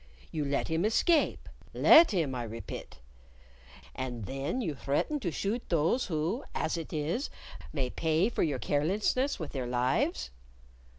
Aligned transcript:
You 0.31 0.45
let 0.45 0.67
him 0.67 0.83
escape 0.83 1.47
let 1.75 2.09
him, 2.09 2.33
I 2.33 2.47
repit 2.47 2.93
and 3.93 4.25
then 4.25 4.59
you 4.59 4.73
threaten 4.73 5.19
to 5.19 5.29
shoot 5.31 5.61
those 5.69 6.07
who, 6.07 6.43
as 6.55 6.75
it 6.75 6.91
is, 6.91 7.29
may 7.71 7.91
pay 7.91 8.27
for 8.27 8.41
your 8.41 8.57
carelessness 8.57 9.37
with 9.39 9.51
their 9.51 9.67
lives. 9.67 10.31